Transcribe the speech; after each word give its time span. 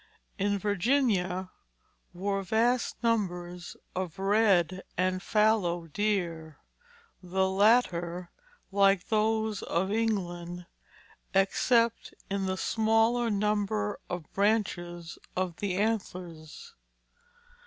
In 0.39 0.57
Virginia 0.57 1.51
were 2.11 2.41
vast 2.41 2.95
numbers 3.03 3.77
of 3.95 4.17
red 4.17 4.81
and 4.97 5.21
fallow 5.21 5.85
deer, 5.85 6.57
the 7.21 7.47
latter 7.47 8.31
like 8.71 9.09
those 9.09 9.61
of 9.61 9.91
England, 9.91 10.65
except 11.35 12.15
in 12.31 12.47
the 12.47 12.57
smaller 12.57 13.29
number 13.29 13.99
of 14.09 14.25
branches 14.33 15.19
of 15.35 15.57
the 15.57 15.75
antlers. 15.77 16.73